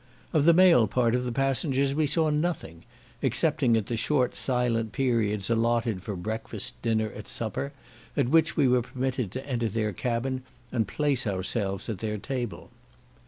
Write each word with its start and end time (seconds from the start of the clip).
Of 0.33 0.45
the 0.45 0.53
male 0.55 0.87
part 0.87 1.13
of 1.13 1.25
the 1.25 1.31
passengers 1.31 1.93
we 1.93 2.07
saw 2.07 2.31
nothing, 2.31 2.85
excepting 3.21 3.77
at 3.77 3.85
the 3.85 3.95
short 3.95 4.35
silent 4.35 4.93
periods 4.93 5.47
allotted 5.47 6.01
for 6.01 6.15
breakfast, 6.15 6.73
dinner, 6.81 7.07
and 7.09 7.27
supper, 7.27 7.71
at 8.17 8.27
which 8.29 8.57
we 8.57 8.67
were 8.67 8.81
permitted 8.81 9.31
to 9.33 9.45
enter 9.47 9.69
their 9.69 9.93
cabin, 9.93 10.41
and 10.71 10.87
place 10.87 11.27
ourselves 11.27 11.87
at 11.87 11.99
their 11.99 12.17
table. 12.17 12.71